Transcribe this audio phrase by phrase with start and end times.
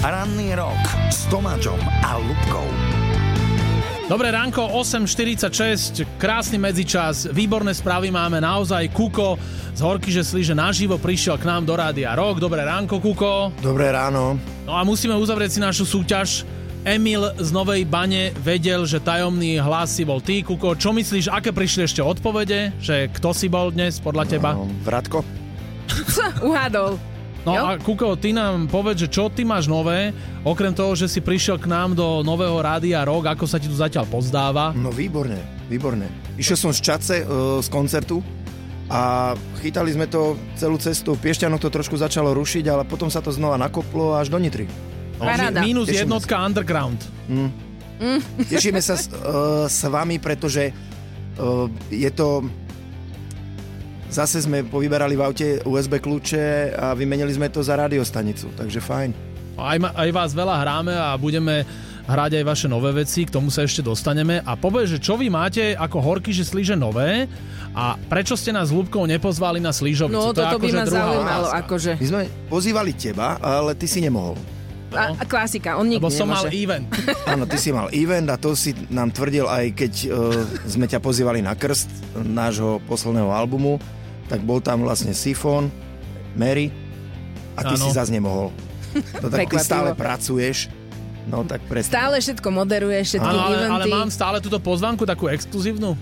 [0.00, 0.80] Ranný rok
[1.12, 2.64] s Tomáčom a Lubkou.
[4.08, 8.88] Dobré ránko, 8.46, krásny medzičas, výborné správy máme naozaj.
[8.96, 9.36] Kuko
[9.76, 12.40] z Horky, že slíže naživo prišiel k nám do Rádia Rok.
[12.40, 13.52] Dobré ránko, Kuko.
[13.60, 14.40] Dobré ráno.
[14.64, 16.48] No a musíme uzavrieť si našu súťaž.
[16.80, 20.80] Emil z Novej Bane vedel, že tajomný hlas si bol ty, Kuko.
[20.80, 22.72] Čo myslíš, aké prišli ešte odpovede?
[22.80, 24.56] Že kto si bol dnes podľa teba?
[24.56, 25.20] No, Vratko?
[26.48, 26.96] Uhádol.
[27.40, 27.62] No Jo?
[27.64, 30.12] a Kuko, ty nám povedz, že čo ty máš nové,
[30.44, 33.76] okrem toho, že si prišiel k nám do nového rádia Rok, ako sa ti tu
[33.76, 34.76] zatiaľ pozdáva.
[34.76, 35.40] No výborne,
[35.72, 36.04] výborne.
[36.36, 37.24] Išiel som z Čace, e,
[37.64, 38.20] z koncertu
[38.92, 39.32] a
[39.64, 41.16] chytali sme to celú cestu.
[41.16, 44.68] Piešťanok to trošku začalo rušiť, ale potom sa to znova nakoplo až do Nitry.
[45.20, 45.28] No,
[45.60, 47.00] Minus Tešíme jednotka underground.
[48.48, 50.72] Tešíme sa s, e, s vami, pretože e,
[51.92, 52.44] je to...
[54.10, 59.10] Zase sme povyberali v aute USB kľúče a vymenili sme to za radiostanicu, takže fajn.
[59.54, 61.62] Aj, ma- aj vás veľa hráme a budeme
[62.10, 64.42] hrať aj vaše nové veci, k tomu sa ešte dostaneme.
[64.42, 67.30] A povedz, že čo vy máte ako horky, že slíže nové
[67.70, 70.18] a prečo ste nás s Ľubkou nepozvali na slížovicu?
[70.18, 71.92] No, to toto by akože ma druhá zaujímalo, akože.
[72.02, 74.34] My sme pozývali teba, ale ty si nemohol.
[74.90, 76.58] A, a klasika, on nikdy Lebo som mal nemôže.
[76.58, 76.86] event.
[77.30, 80.34] Áno, ty si mal event a to si nám tvrdil aj keď uh,
[80.66, 81.86] sme ťa pozývali na krst
[82.18, 83.78] nášho posledného albumu,
[84.30, 85.66] tak bol tam vlastne Sifon,
[86.32, 86.70] Mary
[87.52, 87.82] a ty Áno.
[87.82, 88.54] si zase nemohol.
[89.22, 90.66] No tak ty stále pracuješ,
[91.26, 91.90] no tak presne.
[91.90, 93.90] Stále všetko moderuješ, všetky Áno, ale, ale eventy.
[93.92, 95.94] mám stále túto pozvanku, takú exkluzívnu,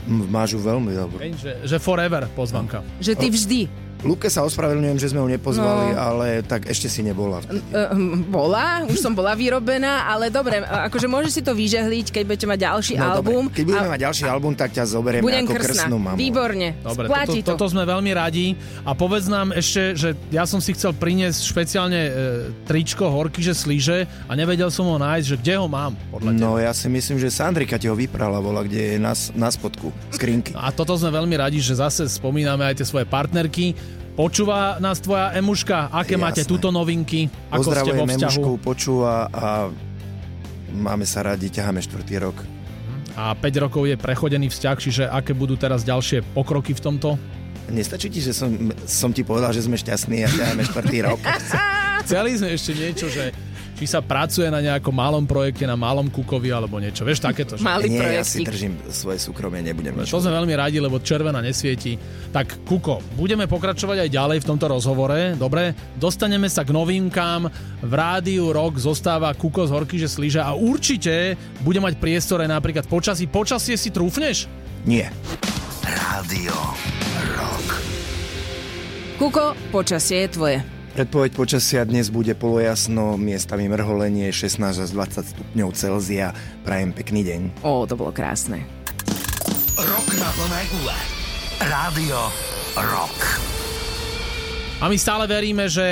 [0.00, 1.20] Mm, Máš ju veľmi dobrú.
[1.20, 2.80] Že, že forever pozvanka.
[2.98, 3.60] Že ty vždy.
[4.02, 5.98] Luke sa ospravedlňujem, že sme ho nepozvali, No.
[5.98, 7.40] ale tak ešte si nebola.
[7.40, 7.60] vtedy.
[7.70, 7.92] Uh,
[8.24, 12.58] bola, už som bola vyrobená, ale dobre, akože môžeš si to vyžehliť, keď budete mať
[12.62, 13.42] ďalší No, album.
[13.46, 13.54] Dobre.
[13.54, 15.68] Keď budeme a mať ďalší album, tak ťa zoberieme budem ako krsná.
[15.84, 16.16] krstnú mamu.
[16.16, 16.68] Výborne.
[16.80, 17.52] Dobre, Platí toto, to.
[17.58, 18.46] toto sme veľmi radi.
[18.82, 22.10] A povedz nám ešte, že ja som si chcel priniesť špeciálne e,
[22.64, 26.40] tričko Horky, že slíže a nevedel som ho nájsť, že kde ho mám, podľa teba.
[26.40, 29.92] No ja si myslím, že Sandrika ti ho vyprala, bola, kde je na, na spodku
[30.10, 30.52] skrinky.
[30.52, 33.72] A toto sme veľmi radi, že zase spomíname aj tie svoje partnerky.
[34.10, 36.24] Počúva nás tvoja Emuška, aké Jasné.
[36.24, 39.72] máte tuto novinky, ako ste vo Pozdravujem vzťahu Emušku, počúva a
[40.70, 42.36] máme sa radi, ťaháme štvrtý rok.
[43.16, 47.08] a 5 rokov je prechodený vzťah, čiže aké budú teraz ďalšie pokroky v tomto?
[47.70, 48.50] Nestačí ti, že som,
[48.84, 51.20] som ti povedal, že sme šťastní a ťaháme štvrtý rok?
[52.04, 53.30] Chceli sme ešte niečo, že
[53.80, 57.00] či sa pracuje na nejakom malom projekte, na malom kukovi alebo niečo.
[57.00, 57.56] Vieš, takéto.
[57.56, 57.64] Že...
[57.64, 60.12] Malý Nie, ja si držím svoje súkromie, nebudem nič.
[60.12, 61.96] To sme veľmi radi, lebo červená nesvieti.
[62.28, 65.32] Tak, Kuko, budeme pokračovať aj ďalej v tomto rozhovore.
[65.40, 67.48] Dobre, dostaneme sa k novinkám.
[67.80, 72.52] V rádiu rok zostáva Kuko z Horky, že slíža a určite bude mať priestor aj
[72.52, 73.24] napríklad počasí.
[73.24, 74.44] Počasie si trúfneš?
[74.84, 75.08] Nie.
[75.80, 76.52] Rádio
[77.32, 77.66] Rok.
[79.16, 80.79] Kuko, počasie je tvoje.
[81.00, 86.36] Predpoveď počasia dnes bude polojasno, miestami mrholenie 16 až 20 stupňov Celzia.
[86.60, 87.40] Prajem pekný deň.
[87.64, 88.68] Ó, to bolo krásne.
[89.80, 90.98] Rok na plné gule.
[91.56, 92.20] Rádio
[92.76, 93.16] Rok.
[94.80, 95.84] A my stále veríme, že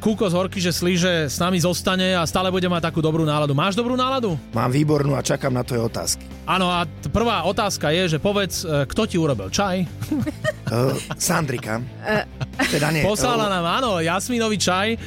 [0.00, 3.52] Kuko z Horky, že slíže s nami zostane a stále bude mať takú dobrú náladu.
[3.52, 4.36] Máš dobrú náladu?
[4.56, 6.24] Mám výbornú a čakám na tvoje otázky.
[6.44, 9.88] Áno, a t- prvá otázka je, že povedz, e, kto ti urobil čaj?
[10.68, 11.80] Uh, Sandrika.
[12.56, 13.02] Teda nie.
[13.02, 14.98] Poslala nám, áno, Jasmínový čaj e,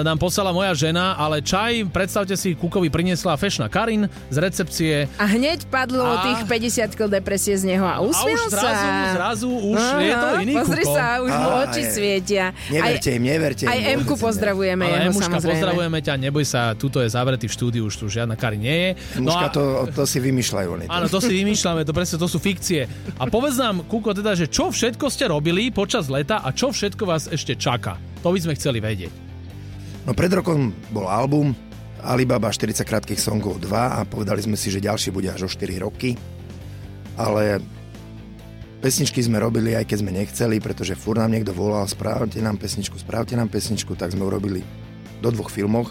[0.00, 4.94] nám poslala moja žena, ale čaj, predstavte si, Kukovi priniesla Fešna Karin z recepcie.
[5.14, 8.66] A hneď padlo A- tých 50 kg depresie z neho a A usmiel už zrazu,
[8.82, 9.12] sa.
[9.12, 10.94] zrazu už je to Aha, iný Pozri Kuko.
[10.94, 12.44] sa, už mu oči svietia.
[12.68, 13.68] Neverte im, neverte im.
[13.68, 15.50] Aj Emku pozdravujeme Ale jeho Emuška, samozrejme.
[15.52, 18.90] pozdravujeme ťa, neboj sa, tuto je zavretý v štúdiu, už tu žiadna Karin nie je.
[19.18, 20.84] Mužka, to, to si vymýšľajú oni.
[20.86, 22.88] Áno, to si vymýšľame, to presne, to sú fikcie.
[23.14, 26.95] A povedz nám, Kuko, teda, že čo všetko ste robili počas leta a čo všetko
[27.04, 28.00] vás ešte čaká?
[28.24, 29.12] To by sme chceli vedieť.
[30.08, 31.52] No pred rokom bol album
[32.06, 35.82] Alibaba 40 krátkých songov 2 a povedali sme si, že ďalší bude až o 4
[35.82, 36.14] roky.
[37.18, 37.58] Ale
[38.78, 42.94] pesničky sme robili, aj keď sme nechceli, pretože fur nám niekto volal, správte nám pesničku,
[43.02, 44.62] správte nám pesničku, tak sme urobili
[45.18, 45.90] do dvoch filmoch.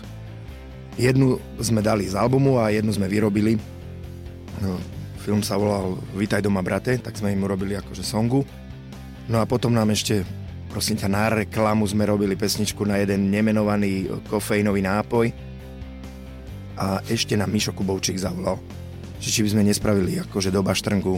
[0.95, 3.59] Jednu sme dali z albumu a jednu sme vyrobili.
[4.63, 4.79] No,
[5.19, 8.47] film sa volal Vítaj doma, brate, tak sme im urobili akože songu.
[9.27, 10.23] No a potom nám ešte,
[10.75, 15.31] prosím ťa, na reklamu sme robili pesničku na jeden nemenovaný kofeínový nápoj.
[16.75, 18.59] A ešte nám Mišo Kubovčík zavolal,
[19.23, 21.15] že či by sme nespravili akože do baštrngu.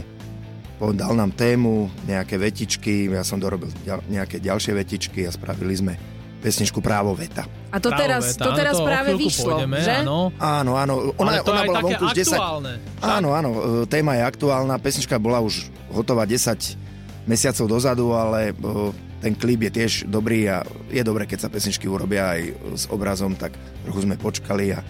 [0.94, 3.66] Dal nám tému, nejaké vetičky, ja som dorobil
[4.06, 5.98] nejaké ďalšie vetičky a spravili sme
[6.38, 7.42] pesničku Právo veta.
[7.74, 10.06] A to Právo teraz, veta, to teraz o práve vyšlo, pôjdeme, že?
[10.06, 10.30] Áno.
[10.38, 12.30] Áno, áno, ona, Ale to ona bola také vonku už 10...
[12.30, 12.72] aktuálne.
[13.02, 16.78] Áno, áno, e, téma je aktuálna, pesnička bola už hotová 10
[17.26, 21.90] mesiacov dozadu, ale e, ten klip je tiež dobrý a je dobré, keď sa pesničky
[21.90, 22.40] urobia aj
[22.74, 24.80] s obrazom, tak trochu sme počkali a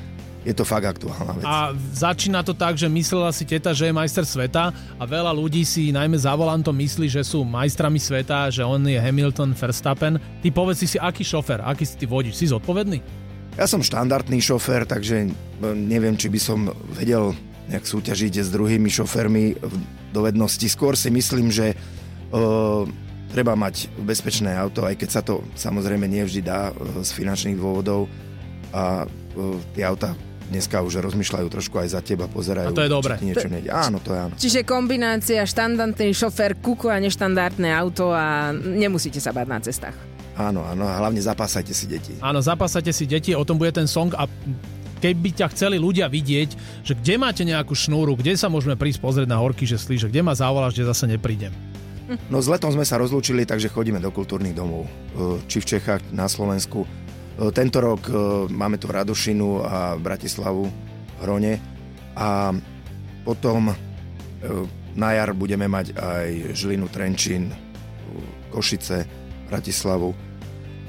[0.46, 1.44] je to fakt aktuálna vec.
[1.44, 5.60] A začína to tak, že myslela si teta, že je majster sveta a veľa ľudí
[5.66, 10.16] si najmä za volantom myslí, že sú majstrami sveta, že on je Hamilton, Verstappen.
[10.16, 13.02] Ty povedz si si, aký šofer, aký si ty vodič, si zodpovedný?
[13.58, 15.28] Ja som štandardný šofér, takže e,
[15.74, 17.34] neviem, či by som vedel
[17.68, 19.74] nejak súťažiť s druhými šoférmi v
[20.16, 20.64] dovednosti.
[20.72, 21.76] Skôr si myslím, že
[22.32, 22.88] uh,
[23.32, 27.56] treba mať bezpečné auto, aj keď sa to samozrejme nie vždy dá uh, z finančných
[27.56, 28.08] dôvodov
[28.72, 30.16] a uh, tie auta
[30.48, 32.72] dneska už rozmýšľajú trošku aj za teba, pozerajú.
[32.72, 33.14] A to je dobré.
[33.16, 33.68] Či ti niečo nejde.
[33.68, 34.34] Áno, to je áno.
[34.34, 39.96] Čiže kombinácia štandardný šofér, kuku a neštandardné auto a nemusíte sa báť na cestách.
[40.38, 42.14] Áno, áno, a hlavne zapásajte si deti.
[42.22, 44.24] Áno, zapásate si deti, o tom bude ten song a
[45.02, 49.28] keby ťa chceli ľudia vidieť, že kde máte nejakú šnúru, kde sa môžeme prísť pozrieť
[49.30, 51.50] na horky, že slíže, kde ma zavoláš, kde zase neprídem.
[52.32, 54.84] No s letom sme sa rozlúčili, takže chodíme do kultúrnych domov.
[54.84, 54.90] E,
[55.44, 56.84] Či v Čechách, na Slovensku.
[56.84, 56.88] E,
[57.52, 58.12] Tento rok e,
[58.48, 60.64] máme tu Radošinu a Bratislavu,
[61.20, 61.60] Hrone.
[62.16, 62.50] A
[63.22, 63.70] potom
[64.98, 67.54] na jar budeme mať aj Žilinu, Trenčín,
[68.50, 69.06] Košice,
[69.46, 70.10] Bratislavu.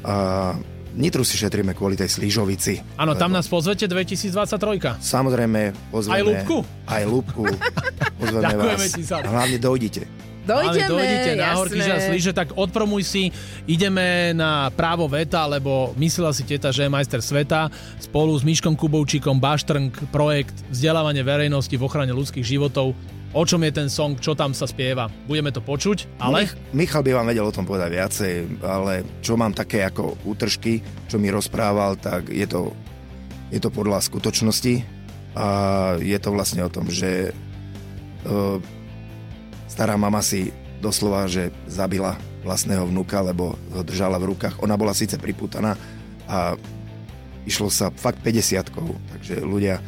[0.08, 0.56] A
[0.98, 2.82] Nitru si šetríme kvôli tej Slížovici.
[2.98, 4.98] Áno, tam nás pozvete 2023.
[4.98, 6.16] Samozrejme, pozveme...
[6.18, 6.58] Aj Ľubku?
[6.90, 7.44] Aj Ľubku.
[8.18, 8.90] Pozveme vás.
[8.90, 10.29] ti hlavne dojdite.
[10.50, 11.58] Dojdeme, Ale dojdete na jasné.
[11.62, 13.24] horky, že slíže, tak odpromuj si,
[13.70, 17.70] ideme na právo veta, lebo myslela si teta, že je majster sveta.
[18.02, 22.98] Spolu s Miškom Kubovčíkom Baštrnk projekt vzdelávanie verejnosti v ochrane ľudských životov.
[23.30, 25.06] O čom je ten song, čo tam sa spieva?
[25.30, 26.50] Budeme to počuť, ale...
[26.50, 28.34] Mich- Michal by vám vedel o tom povedať viacej,
[28.66, 32.74] ale čo mám také ako útržky, čo mi rozprával, tak je to,
[33.54, 34.82] je to podľa skutočnosti
[35.38, 35.46] a
[36.02, 37.30] je to vlastne o tom, že
[38.26, 38.58] uh,
[39.80, 40.52] stará mama si
[40.84, 44.60] doslova, že zabila vlastného vnuka, lebo ho držala v rukách.
[44.60, 45.80] Ona bola síce priputaná
[46.28, 46.60] a
[47.48, 49.80] išlo sa fakt 50 takže ľudia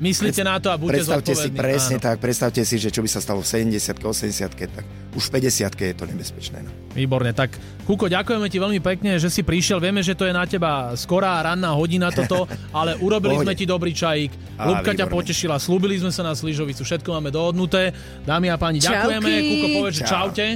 [0.00, 2.04] Myslíte na to a buďte predstavte si, presne Áno.
[2.04, 4.84] tak, predstavte si, že čo by sa stalo v 70 80 tak
[5.16, 6.64] už v 50 je to nebezpečné.
[6.64, 6.70] No.
[6.94, 9.82] Výborne, tak Kuko, ďakujeme ti veľmi pekne, že si prišiel.
[9.82, 12.46] Vieme, že to je na teba skorá ranná hodina toto,
[12.78, 14.60] ale urobili sme ti dobrý čajík.
[14.60, 17.90] Á, Lubka ťa potešila, slúbili sme sa na Sližovicu, všetko máme dohodnuté.
[18.22, 18.94] Dámy a páni, Čauky.
[18.94, 19.30] ďakujeme.
[19.42, 20.12] Kuko, povedz, že Čau.
[20.30, 20.46] čaute.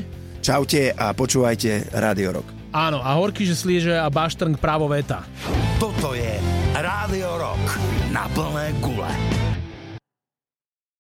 [0.45, 2.49] Čaute a počúvajte Radio Rock.
[2.75, 5.23] Áno, a Horky, že slíže a Baštrnk právo veta.
[5.79, 6.37] Toto je
[6.75, 9.34] Rádio Rock na plné gule.